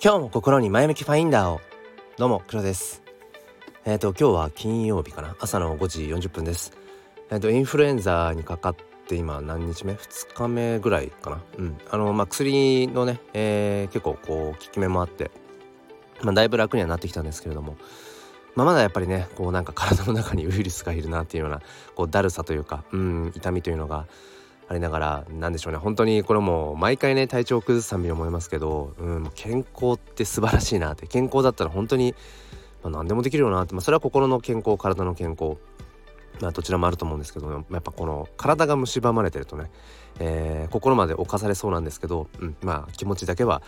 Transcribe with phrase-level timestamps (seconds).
[0.00, 1.60] 今日も心に前向きファインダーを。
[2.18, 3.02] どうも黒です。
[3.84, 5.34] えっ、ー、と今日は金曜日かな？
[5.40, 6.72] 朝の5時40分です。
[7.30, 8.76] えっ、ー、とインフルエンザにかかっ
[9.08, 11.42] て今何日目？2日目ぐらいかな？
[11.58, 11.78] うん。
[11.90, 15.32] あのまあ薬のね、えー、結構こう効き目もあって
[16.22, 17.76] まあだいぶ楽にはなってきたんですけれども
[18.54, 21.60] まあ、まだやっぱりねこうなんか体の中にウイルスがいるなっていうような
[21.96, 24.06] こうだるさというかうん痛みというのが
[24.68, 25.78] ありながらなんでしょうね。
[25.78, 31.06] 本当にこれも毎回ね体調を崩すたびに思いますけど、うん、健康って素晴らしいなって。
[31.06, 32.14] 健康だったら本当に、
[32.82, 35.56] まあ、何でもできるよなって、まあ、それは心の健康体の健康。
[36.40, 39.70] まあ、どちらもあると思うんですけどやっぱこの体が蝕まれてるとね、
[40.20, 43.60] えー、心まで侵されそうなんですけど、うん、まあ気持ちだけは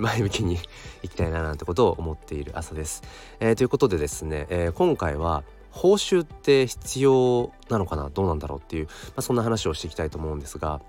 [0.00, 0.58] 前向きに
[1.02, 3.02] いきたいななんてことを思っている朝です。
[3.40, 5.44] えー、ということでですね、えー、今回は
[5.76, 8.08] 報酬って必要なのかな？
[8.08, 10.80] どうなんだろうっていう、まあ、そんな話をしていきたいと思うんですが、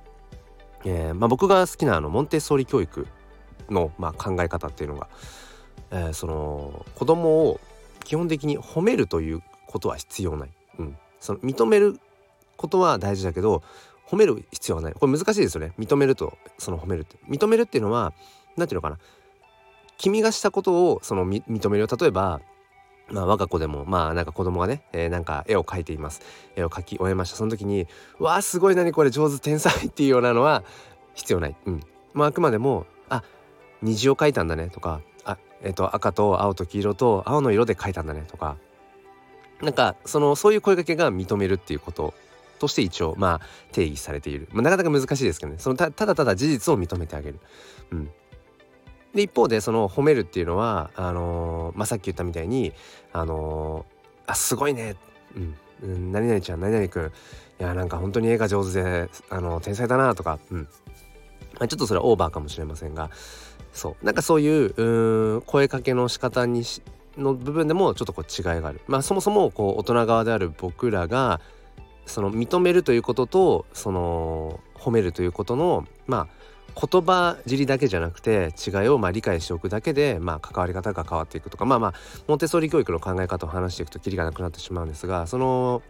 [0.85, 3.05] えーまあ、僕が好きなあのモンテッソーリ教育
[3.69, 5.09] の、まあ、考え方っていうのが、
[5.91, 7.59] えー、その子供を
[8.05, 11.99] 基本的に褒めるということは必要ない、うん、その認める
[12.55, 13.61] ことは大事だけど
[14.09, 14.93] 褒める必要はない。
[14.93, 15.73] これ難しいですよね。
[15.77, 17.17] 認めるとその褒めるって。
[17.27, 18.13] 認めるっていうのは
[18.55, 18.97] 何て言うのかな。
[19.97, 22.39] 君がしたことをその認める例えば
[23.09, 26.21] まあ我が子でもまあなんか子供がね、えー、なんか絵を描いています
[26.55, 27.87] 絵を描き終えましたその時に
[28.19, 30.63] 「わあすごい何これ上手天才」っていうようなのは
[31.15, 31.55] 必要ない。
[31.65, 31.81] うん。
[32.13, 33.23] まああくまでも「あ
[33.81, 38.57] 虹を描いたんだね」とか「あえっ、ー、と赤と青と黄色と青の色で描いたんだね」とか
[39.61, 42.13] なんかそのそういう声かけが認めるっていうこと
[42.59, 43.41] として一応まあ
[43.71, 47.39] 定義されている、まあ、なかなか難しいですけどねそのただただ事実を認めてあげる。
[47.91, 48.09] うん
[49.17, 52.71] で一方でその褒めるっていうのはあのー、まあ、さっき言ったみたいに
[53.11, 54.95] あのー、あすごいね、
[55.83, 57.09] うん、何々ちゃん何々くんい
[57.63, 60.67] やなんか本当に絵が上手であの天才だなとか、うん
[61.59, 63.09] まあ、ちょっとそれはオーバーかもしれませんが
[63.73, 66.81] そうなんかそういう声かけの仕方にし
[67.17, 68.79] の部分でもちょっとこう違いがある。
[68.87, 71.41] まあそもそもこう大人側である僕らが
[72.05, 76.36] その認めるということとその褒めるということのまあ
[76.79, 81.93] 言葉尻だけじゃなくて違いをまあ理解しておくだけで、まあ、関わり方が変わっていくとかまあまあ
[82.27, 85.81] モンテソーリ教育の考え方を話していくとキリがなくなってしまうんですがその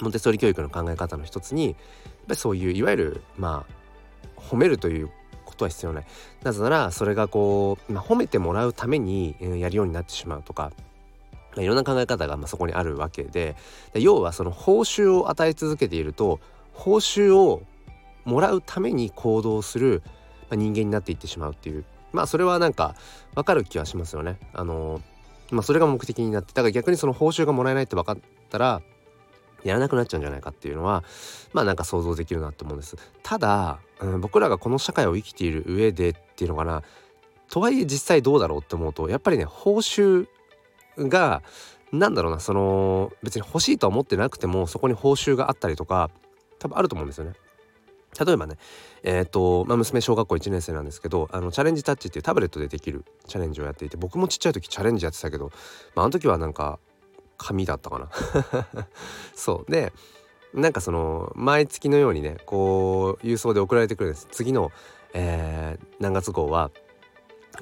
[0.00, 5.10] モンテソーリ教育の考え方の一つにやっぱりそういういわゆるまあ褒めるという
[5.44, 6.06] ことは必要ない。
[6.42, 10.72] なぜならそれがこう、まあ、褒めてもらうためにやるようになってしまうとか、
[11.56, 13.54] いろんな考え方がそこにあるわけで
[13.94, 16.40] 要はその報酬を与え続けていると
[16.72, 17.62] 報酬を
[18.24, 20.02] もらうために行動する、
[20.42, 22.94] まあ、人間になっていってしまうっていうまあそれはなんか
[23.34, 24.38] わかる気はしますよね。
[24.52, 25.02] あの
[25.50, 28.18] まあそれが目的になってだから逆にその報酬がもらえないって分かっ
[28.50, 28.82] たら
[29.64, 31.02] やらなくなっちゃうんじゃないかっていうのは
[31.52, 32.96] まあなんか想像できるなと思うんです。
[33.22, 36.82] ただ、うん、僕らがこの社会を生きている上でっていうのかな
[37.48, 40.28] とはいえ実際どうだろうって思うとやっぱりね報酬
[40.98, 41.42] が
[41.92, 46.10] なんだろうなその別に欲しいとは思ってなくてもそこに報酬があったりとか
[46.58, 47.32] 多分あると思うんですよね。
[48.18, 48.56] 例えばね
[49.02, 55.50] え、ー、と、まあ、娘小学校1年生なんですけどあのチャレンジタッチっていうタブレットでできるチャレンジをやっていて僕もちっちゃい時チャレンジやってたけど、
[55.94, 56.78] まあ、あの時はなんか
[57.36, 58.08] 紙だったかな。
[59.34, 59.70] そう。
[59.70, 59.92] で
[60.52, 64.28] なんかその毎月のようにねこう郵送で送られてくるんです。
[64.30, 64.70] 次の、
[65.12, 66.70] えー、何月号は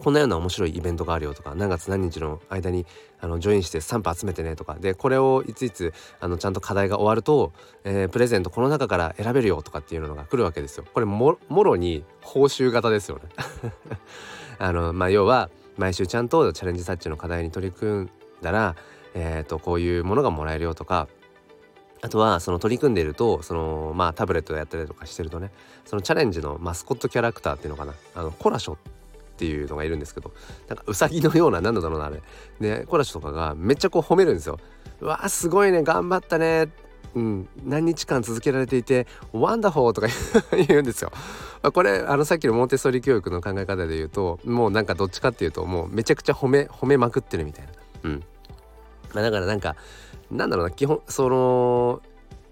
[0.01, 2.87] こんなような面白いイベントがあるよとか何月何日の間に
[3.21, 7.53] あのジョインしてスタンプ集めてねとかでこれをいついつあのちゃんと課題が終わると、
[7.85, 10.85] えー、プレゼントこの中から選べるよとかっていうのが来るわけですよ。
[10.93, 13.23] これもろに報酬型ですよね。
[14.59, 18.11] あのまあ要は毎週ちゃんとチャレンジタッチの課題に取り組ん
[18.43, 18.77] だら、
[19.15, 21.09] えーと、こういうものがもらえるよとか
[22.03, 25.51] あとはその取り組んでいるとそのまあタブレットやったりとかしてるとね
[25.85, 29.02] そのチャレンジのマスコットキャラクターっていうのかなあのコラショって
[29.43, 30.31] ていうのがいるんですけど
[30.69, 32.23] なんかウサギのような何だろうなあれ
[32.61, 34.61] でコラシとかがめっちゃこう褒めるんですよ。
[35.01, 36.69] うわすごいね頑張ったね
[37.15, 40.07] うん、何日間続けられていて「ワンダホー」とか
[40.67, 41.13] 言うんですよ。
[41.75, 47.73] これあのさっきのモンテッソリ教育の考え方で言うともうなんかどっちかっていうともうめちゃくちゃ褒め褒めまくってるみたいな。
[48.05, 48.23] うん
[49.13, 49.77] まあ、だからなんか
[50.31, 52.01] なんだろうな基本その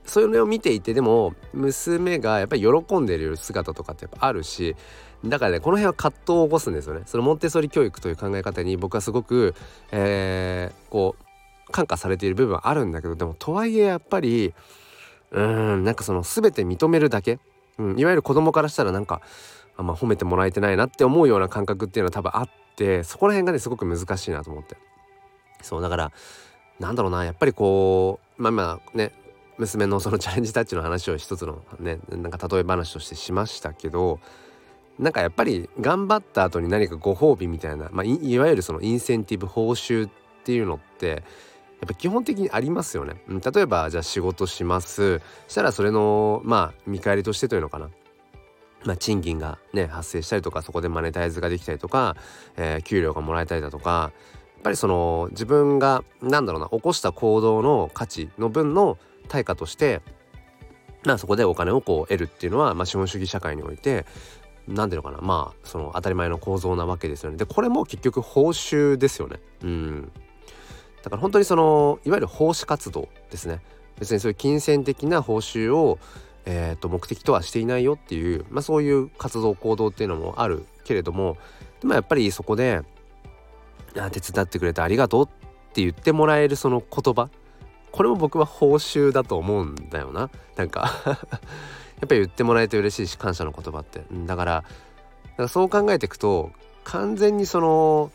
[0.05, 4.75] それを見ていてでも娘がやっぱり喜んでる姿とかってやっぱあるし
[5.25, 7.03] だからねこの辺は葛藤を起こすんですよね。
[7.07, 9.55] そのモンテソリ教育という考え方に僕はすごく、
[9.93, 14.55] えー、こう感化されている部分はあるんだけどでもとはいえやっぱり
[15.31, 17.39] うんなんかその全て認めるだけ、
[17.79, 19.21] うん、いわゆる子供からしたらなんか
[19.77, 24.77] あんま褒めてもらえてないなって思うような感覚っていうのは多分あってそこら辺がねすごく難しいなと思って。
[25.63, 26.13] そうだから
[26.79, 29.13] なんだろうなやっぱりこうまあまあね
[29.59, 34.21] 娘のそのチャレンジタッチの話を一つのねなんか例え話としてしましたけど
[35.01, 40.11] なんかやっぱり頑張った後に何かご褒美みたいな、まあ、いわゆるそのインセンティブ報酬っ
[40.45, 43.15] ていうのってやっぱ基本的にありますよね。
[43.27, 47.89] 例えばじゃあ仕事しますしたらそれのまあ見返りとしてというのかな
[48.85, 52.17] まあ、賃金がね発生したりとかそこでマネタイズができたりとか、
[52.57, 54.13] えー、給料がもらえたりだとか
[54.55, 58.99] やっぱりその自分がなんだろうな起こした行動の価値の分の
[59.29, 60.01] 対価として
[61.05, 64.07] まあそこでお金をこう得るっていうのは、まあ、資本主義社会において
[64.71, 67.37] 何ていうのかなまあその当たり前の構造なわけですよね。
[67.37, 69.41] でこれも結局報酬ですよね。
[69.63, 70.13] うん
[71.03, 73.61] だから本当にそのいわゆる奉仕活動ですね。
[73.99, 75.99] 別にそういう金銭的な報酬を、
[76.47, 81.37] えー、と目的とはしていないよっていう、まあ、そういう活動行動っていうのもあるけれども
[81.81, 82.81] でもやっぱりそこで
[83.99, 85.29] 「あ手伝ってくれてありがとう」っ
[85.73, 87.29] て言ってもらえるその言葉
[87.93, 90.91] これも僕は報酬だと思うんだよななんか
[92.01, 94.03] やっぱり言ってもらえて嬉しいし感謝の言葉って。
[94.27, 96.51] だからだからそう考えていくと
[96.85, 98.11] 完全にその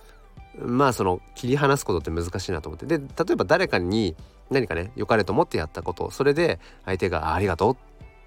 [0.58, 2.86] まあその切り離すことって難しいなと思って。
[2.86, 4.16] で例えば誰かに
[4.50, 7.78] 何かね良かれと思ってやったことそれで相手が「ありがとう」っ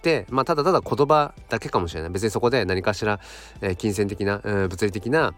[0.02, 2.10] てまあただただ言葉だけかもしれない。
[2.10, 3.20] 別にそこで何かしら、
[3.60, 5.34] えー、金銭的な、えー、物理的な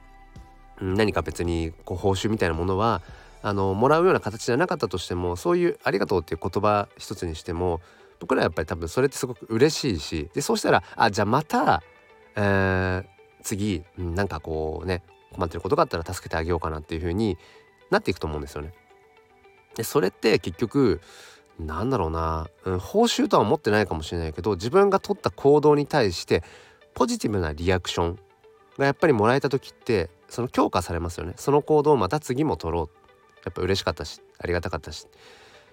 [0.81, 3.03] 何か別にこう報酬みたいなものは
[3.43, 7.81] あのもらうような形じゃなかったとしてもそういう「ありがとう」っていう言葉一つにしても
[8.21, 11.83] 僕らはやっぱり多分それってすごく嬉しいしでそうしたらあじゃあまた、
[12.37, 13.05] えー、
[13.43, 15.03] 次、うん、なんかこうね
[15.33, 17.39] 困ってることがあったら助けてあげようかなっていう風に
[17.91, 18.73] なっていくと思うんですよね。
[19.75, 21.01] でそれって結局
[21.59, 26.43] なんだろうな、うん、報酬とは思ってないかもしれないけど自分が取った行動に対して
[26.95, 28.19] ポジティブなリアクション
[28.79, 31.35] がやっぱりもらえた時ってその強化されますよね。
[31.37, 32.97] その行動をまた次も取ろう。
[33.45, 35.07] やっぱ嬉しかったしありがたかったし。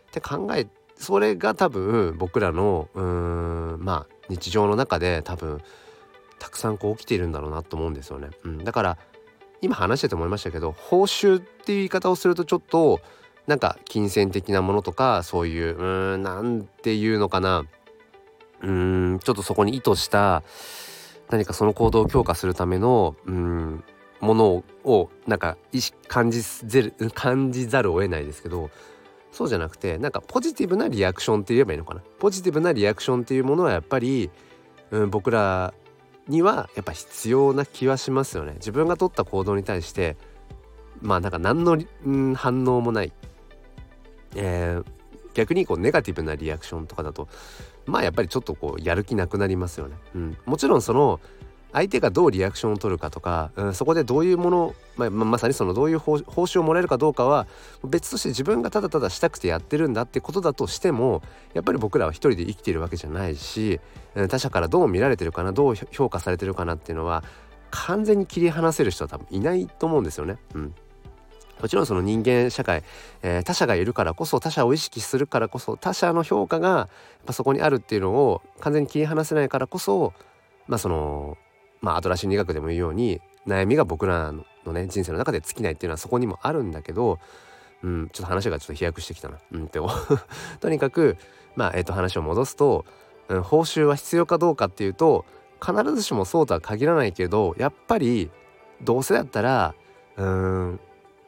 [0.07, 0.67] って考え
[0.97, 5.61] それが多分僕らのうーんまあ日常の中で多分
[6.39, 8.29] たくさんこう起きているんだろうなと思うんですよね。
[8.43, 8.97] うん、だから
[9.61, 12.99] 今話してて思いましたけど報酬っていう言い方をするとちょっと
[13.47, 17.65] なんか金銭的なものとかそういううーんなんていうのかな
[18.61, 20.43] うーんちょっとそこに意図した
[21.29, 23.83] 何かその行動を強化するためのうん
[24.19, 28.69] ものをなんか意識感じぜる感じざるを得ないですけど
[29.37, 32.01] そうじゃなくてなんかポジティブなリアクションって言えばいいのかな？
[32.17, 34.31] ポジティブなリアクションっていうものはやっぱり、
[34.89, 35.75] うん、僕ら
[36.27, 38.53] にはやっぱ必要な気はしますよね。
[38.55, 40.17] 自分が取った行動に対して
[41.03, 43.13] まあなんか何の、うん、反応もない、
[44.35, 44.85] えー、
[45.35, 47.27] 逆にこうネガティブなリアクションとかだと
[47.85, 51.19] まあやっぱりちょっとこうやる気なくなりますよね、うん、もちろんその
[51.73, 57.45] 相手がどうリアクションを取るかとか、うん、そこでどういうもの、まあ、まさにそのどういう報酬をもらえるかどうかは
[57.83, 61.21] 別として自分がただただしたくてやってるんだってことだとしても
[61.53, 63.79] やっぱり僕らは一人で生きているわけじゃないし
[64.29, 67.23] 他者からどう見られてるかなどう評価されてるかなっていうのは
[67.69, 70.37] 完全に切り離せる人は多分いないと思うんですよね。
[70.55, 70.73] うん
[71.61, 72.83] もちろんその人間社会、
[73.23, 76.87] えー、他者がいるからこそ他者を意識するからこそ他者の評価がやっ
[77.25, 80.13] ぱそこにあるっていうのを完全に切り離せないからこそ
[80.67, 81.35] まあその
[81.81, 87.19] まあアドラー心理学でも言うように悩みが僕らのね人生の中で尽きないっていうのはそこにもあるんだけど、
[87.83, 89.37] うん、ちょっと話がちょっと飛躍してきたな。
[89.51, 89.89] うん、でも
[90.59, 91.17] とにかく
[91.55, 92.85] まあえっ、ー、と話を戻すと、
[93.29, 95.25] うん、報酬は必要かどうかっていうと
[95.65, 98.29] 必ずしもそうとは限らないけどやっぱり
[98.81, 99.73] どうせだったら
[100.17, 100.79] うん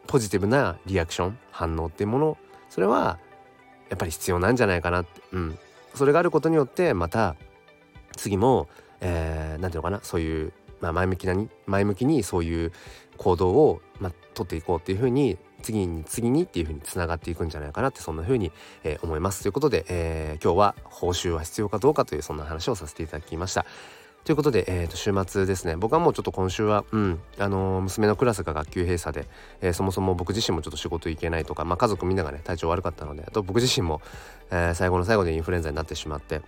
[0.08, 2.38] ポジティブなリアクション反応っていうもの
[2.70, 3.20] それは
[3.90, 5.60] やっぱり必要なんじゃないかなって、うん、
[5.96, 7.36] それがあることによってまた
[8.16, 8.68] 次も
[9.02, 12.72] えー、ていうのかなそういう、まあ、前向きなに前向きにそういう
[13.18, 18.52] 行動を、まあ、取っていこうっていうふうに次に次にっていうふうにつながっていくんじゃないかなってそんなふうに、
[18.84, 23.66] えー、思いますということで、えー、今日は報酬は必要かどうかというそんな話をさせていただきました。
[24.26, 29.28] ということで、えー、と週末ですね僕はもうちょっと今週は、うんあのー、娘のクラスが学級閉鎖で、
[29.62, 34.02] えー、そもそも僕自身もちょっと仕事行けないとか、まあ、家族みんながね体調悪かったのであと僕自身も、
[34.52, 36.42] えー、最後の最後でインフルエンザになってしまって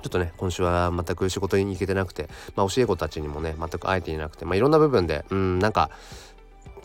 [0.00, 5.90] ちょっとね今週は全く仕事に行けてなくて、まあ、教え子たちにもね全く会えていなくて、まあ、いろんな部分でうんなんか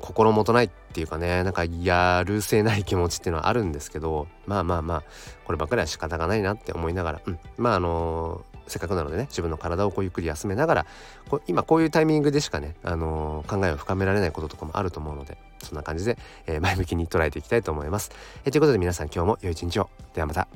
[0.02, 5.04] 心もとないっていうかねなんかやるせない気持ちっていうのはあるんですけどまあまあまあ
[5.46, 10.86] こればっかりは仕方がないなって思いながら、うん、まああのー、せっかくなのでね自分の体をこうゆっくり休めながら
[11.30, 18.12] こ今こういうタイミングでしかね、あのー、考えを深められないこととかもあると思うのでそんな感じで、えー、前向きに捉えていきたいと思います。
[18.44, 20.48] えー、ということで皆さん今日も良い一日をではまた。